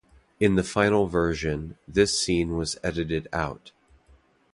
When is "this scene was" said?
1.87-2.75